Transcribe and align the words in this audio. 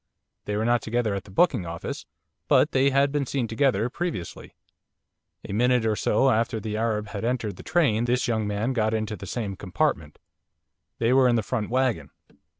They 0.45 0.55
were 0.57 0.65
not 0.65 0.81
together 0.81 1.13
at 1.13 1.25
the 1.25 1.29
booking 1.29 1.67
office, 1.67 2.07
but 2.47 2.71
they 2.71 2.89
had 2.89 3.11
been 3.11 3.27
seen 3.27 3.47
together 3.47 3.87
previously. 3.87 4.55
A 5.47 5.53
minute 5.53 5.85
or 5.85 5.95
so 5.95 6.31
after 6.31 6.59
the 6.59 6.75
Arab 6.75 7.09
had 7.09 7.23
entered 7.23 7.55
the 7.55 7.61
train 7.61 8.05
this 8.05 8.27
young 8.27 8.47
man 8.47 8.73
got 8.73 8.95
into 8.95 9.15
the 9.15 9.27
same 9.27 9.55
compartment 9.55 10.17
they 10.97 11.13
were 11.13 11.27
in 11.27 11.35
the 11.35 11.43
front 11.43 11.69
waggon. 11.69 12.09